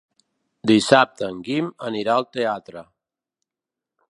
Dissabte 0.71 1.29
en 1.33 1.43
Guim 1.49 1.69
anirà 1.91 2.17
al 2.17 2.29
teatre. 2.39 2.87